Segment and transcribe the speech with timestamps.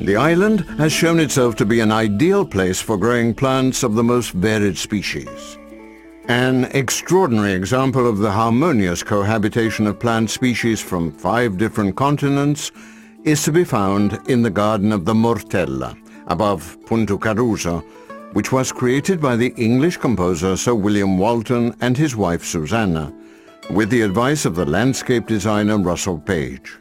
[0.00, 4.02] The island has shown itself to be an ideal place for growing plants of the
[4.02, 5.58] most varied species.
[6.26, 12.72] An extraordinary example of the harmonious cohabitation of plant species from five different continents
[13.24, 15.94] is to be found in the garden of the Mortella,
[16.28, 17.80] above Punta Caruso,
[18.32, 23.12] which was created by the English composer Sir William Walton and his wife Susanna,
[23.68, 26.79] with the advice of the landscape designer Russell Page.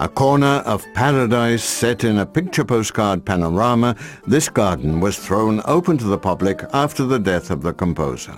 [0.00, 3.94] A corner of paradise set in a picture postcard panorama,
[4.26, 8.34] this garden was thrown open to the public after the death of the composer.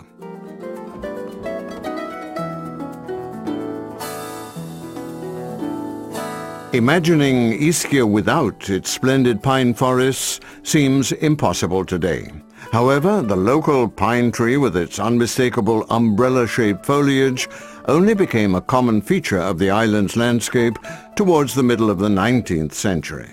[6.72, 12.32] Imagining Ischia without its splendid pine forests seems impossible today.
[12.72, 17.48] However, the local pine tree with its unmistakable umbrella-shaped foliage
[17.86, 20.78] only became a common feature of the island's landscape
[21.16, 23.30] towards the middle of the 19th century.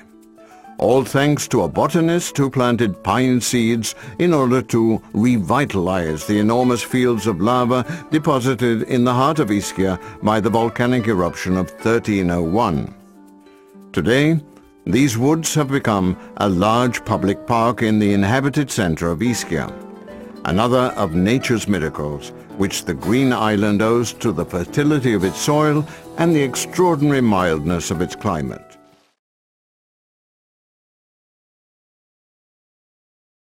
[0.77, 6.81] All thanks to a botanist who planted pine seeds in order to revitalize the enormous
[6.81, 12.95] fields of lava deposited in the heart of Ischia by the volcanic eruption of 1301.
[13.91, 14.39] Today,
[14.85, 19.69] these woods have become a large public park in the inhabited center of Ischia,
[20.49, 25.85] another of nature's miracles which the green island owes to the fertility of its soil
[26.17, 28.78] and the extraordinary mildness of its climate.